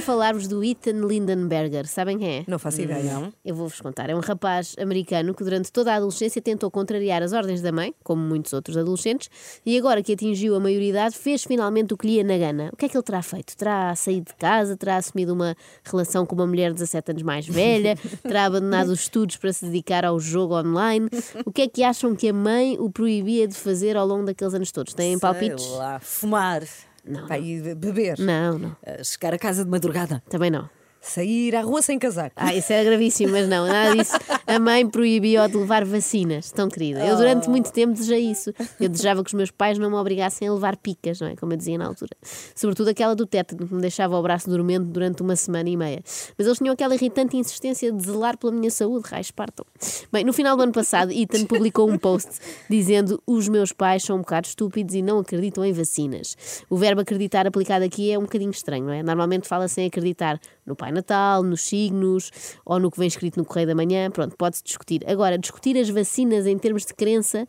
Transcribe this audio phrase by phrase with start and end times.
[0.00, 1.86] falar-vos do Ethan Lindenberger.
[1.86, 2.44] Sabem quem é?
[2.46, 3.12] Não faço ideia.
[3.14, 3.32] Não.
[3.44, 4.10] Eu vou-vos contar.
[4.10, 7.94] É um rapaz americano que durante toda a adolescência tentou contrariar as ordens da mãe,
[8.02, 9.30] como muitos outros adolescentes,
[9.64, 12.70] e agora que atingiu a maioridade, fez finalmente o que lhe ia na gana.
[12.72, 13.56] O que é que ele terá feito?
[13.56, 14.76] Terá saído de casa?
[14.76, 17.96] Terá assumido uma relação com uma mulher 17 anos mais velha?
[18.22, 21.08] terá abandonado os estudos para se dedicar ao jogo online?
[21.44, 24.54] O que é que acham que a mãe o proibia de fazer ao longo daqueles
[24.54, 24.94] anos todos?
[24.94, 25.64] Têm palpites?
[25.64, 26.62] Sei lá, fumar.
[27.04, 27.26] Não.
[27.26, 28.18] Vai ir beber.
[28.18, 28.70] Não, não.
[28.70, 30.22] Uh, chegar a casa de madrugada.
[30.28, 30.68] Também não.
[31.04, 32.32] Sair à rua sem casaco.
[32.34, 34.14] Ah, isso era gravíssimo, mas não, nada disso.
[34.46, 37.04] A mãe proibia-o de levar vacinas, tão querida.
[37.04, 38.54] Eu durante muito tempo desejei isso.
[38.80, 41.36] Eu desejava que os meus pais não me obrigassem a levar picas, não é?
[41.36, 42.12] Como eu dizia na altura.
[42.54, 46.02] Sobretudo aquela do tétano, que me deixava o braço dormente durante uma semana e meia.
[46.38, 49.66] Mas eles tinham aquela irritante insistência de zelar pela minha saúde, raios partam.
[50.10, 52.30] Bem, no final do ano passado, Ethan publicou um post
[52.70, 56.34] dizendo os meus pais são um bocado estúpidos e não acreditam em vacinas.
[56.70, 59.02] O verbo acreditar aplicado aqui é um bocadinho estranho, não é?
[59.02, 62.30] Normalmente fala-se em acreditar no Pai Natal, nos signos
[62.64, 64.10] ou no que vem escrito no Correio da Manhã.
[64.10, 65.02] Pronto, pode-se discutir.
[65.06, 67.46] Agora, discutir as vacinas em termos de crença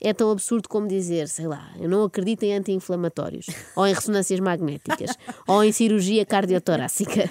[0.00, 4.38] é tão absurdo como dizer, sei lá, eu não acredito em anti-inflamatórios, ou em ressonâncias
[4.38, 5.16] magnéticas,
[5.46, 7.28] ou em cirurgia cardiotorácica.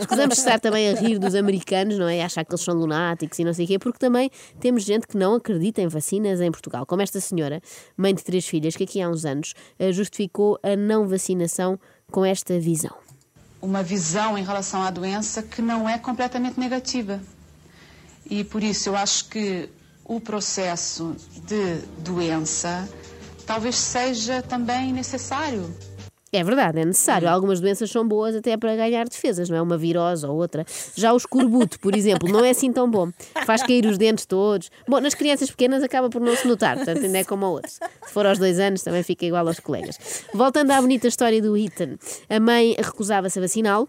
[0.00, 2.22] Escusamos estar também a rir dos americanos, não é?
[2.22, 5.16] Achar que eles são lunáticos e não sei o quê, porque também temos gente que
[5.16, 7.60] não acredita em vacinas em Portugal, como esta senhora,
[7.96, 11.78] mãe de três filhas, que aqui há uns anos eh, justificou a não vacinação
[12.10, 13.01] com esta visão.
[13.62, 17.20] Uma visão em relação à doença que não é completamente negativa.
[18.28, 19.70] E por isso eu acho que
[20.04, 22.88] o processo de doença
[23.46, 25.72] talvez seja também necessário.
[26.34, 27.28] É verdade, é necessário.
[27.28, 29.60] Algumas doenças são boas até para ganhar defesas, não é?
[29.60, 30.64] Uma virose ou outra.
[30.94, 33.10] Já o escorbuto, por exemplo, não é assim tão bom.
[33.44, 34.70] Faz cair os dentes todos.
[34.88, 37.74] Bom, nas crianças pequenas acaba por não se notar, portanto, ainda é como a outros.
[37.74, 40.24] Se for aos dois anos, também fica igual aos colegas.
[40.32, 41.98] Voltando à bonita história do Ethan,
[42.30, 43.86] a mãe recusava-se a vaciná-lo.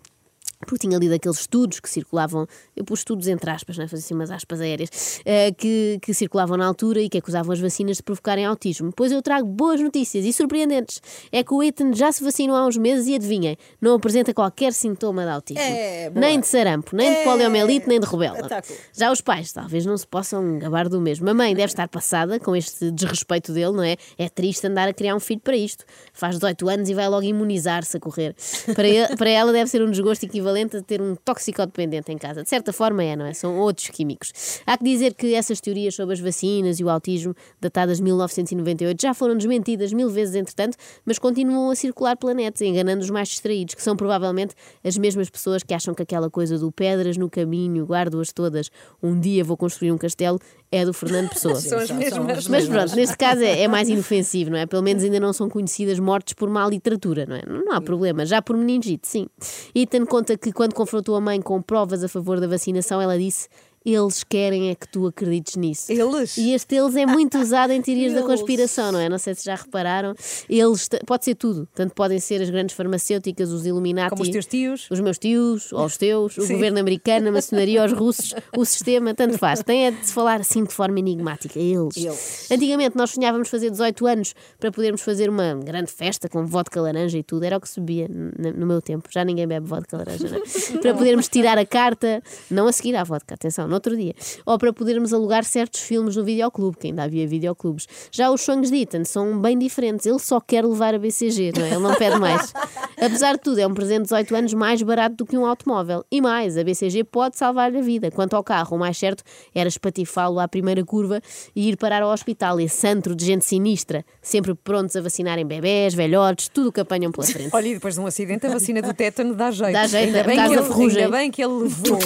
[0.66, 3.88] Porque tinha lido aqueles estudos que circulavam, eu pus estudos entre aspas, não é?
[3.88, 7.60] fazia assim umas aspas aéreas, eh, que, que circulavam na altura e que acusavam as
[7.60, 8.92] vacinas de provocarem autismo.
[8.96, 11.02] Pois eu trago boas notícias e surpreendentes.
[11.32, 14.74] É que o Ethan já se vacinou há uns meses e adivinhem, não apresenta qualquer
[14.74, 15.62] sintoma de autismo.
[15.64, 17.24] É, nem de sarampo, nem de É.
[17.24, 18.38] poliomielite, nem de rubéola.
[18.38, 18.78] Espetáculo.
[18.94, 21.30] Já os pais talvez não se possam gabar do mesmo.
[21.30, 23.96] A mãe deve estar passada com este desrespeito dele, não é?
[24.18, 25.84] É triste andar a criar um filho para isto.
[26.14, 28.36] Faz 18 anos e vai logo imunizar-se a correr.
[28.76, 32.44] Para, ele- para ela deve ser um desgosto equivalente a ter um toxicodependente em casa.
[32.44, 33.34] De certa forma é, não é?
[33.34, 34.62] São outros químicos.
[34.66, 39.02] Há que dizer que essas teorias sobre as vacinas e o autismo, datadas de 1998,
[39.02, 43.30] já foram desmentidas mil vezes entretanto, mas continuam a circular pela net, enganando os mais
[43.30, 47.30] distraídos, que são provavelmente as mesmas pessoas que acham que aquela coisa do pedras no
[47.30, 48.70] caminho, guardo-as todas,
[49.02, 50.40] um dia vou construir um castelo,
[50.74, 51.56] é do Fernando Pessoa.
[51.56, 52.48] São as mesmas.
[52.48, 54.66] Mas pronto, neste caso é, é mais inofensivo, não é?
[54.66, 57.44] Pelo menos ainda não são conhecidas mortes por má literatura, não é?
[57.48, 59.28] Não, não há problema, já por meningite, sim.
[59.76, 63.48] Ethan conta que quando confrontou a mãe com provas a favor da vacinação, ela disse.
[63.86, 65.92] Eles querem é que tu acredites nisso.
[65.92, 66.38] Eles?
[66.38, 69.10] E este eles é muito usado em teorias da conspiração, não é?
[69.10, 70.16] Não sei se já repararam.
[70.50, 71.68] Eles, pode ser tudo.
[71.74, 74.10] Tanto podem ser as grandes farmacêuticas, os Illuminati.
[74.10, 74.88] Como os teus tios.
[74.90, 76.54] Os meus tios, ou os teus, o Sim.
[76.54, 79.62] governo americano, a maçonaria, os russos, o sistema, tanto faz.
[79.64, 81.60] Tem é de se falar assim de forma enigmática.
[81.60, 81.98] Eles.
[81.98, 82.48] Eles.
[82.52, 87.18] Antigamente nós sonhávamos fazer 18 anos para podermos fazer uma grande festa com vodka laranja
[87.18, 87.44] e tudo.
[87.44, 89.10] Era o que se bebia no meu tempo.
[89.12, 90.44] Já ninguém bebe vodka laranja, não é?
[90.82, 94.14] Para podermos tirar a carta, não a seguir à vodka, atenção, no outro dia.
[94.46, 97.88] Ou para podermos alugar certos filmes no videoclube, que ainda havia videoclubes.
[98.12, 100.06] Já os sonhos de Ethan são bem diferentes.
[100.06, 101.70] Ele só quer levar a BCG, não é?
[101.72, 102.54] Ele não pede mais.
[103.02, 106.06] Apesar de tudo, é um presente de 18 anos mais barato do que um automóvel.
[106.12, 108.12] E mais, a BCG pode salvar-lhe a vida.
[108.12, 109.24] Quanto ao carro, o mais certo
[109.54, 111.20] era espatifá-lo à primeira curva
[111.56, 112.60] e ir parar ao hospital.
[112.60, 117.12] Esse antro de gente sinistra, sempre prontos a vacinarem bebés, velhotes, tudo o que apanham
[117.12, 117.50] pela frente.
[117.52, 119.74] Olha, e depois de um acidente, a vacina do tétano dá jeito.
[119.74, 121.04] Dá jeito, ainda, por bem que ele, ferrugem.
[121.04, 122.00] ainda bem que ele levou.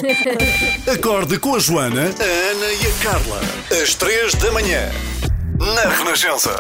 [0.93, 3.41] Acorde com a Joana, a Ana e a Carla.
[3.81, 4.91] Às três da manhã.
[5.57, 6.55] Na Renascença.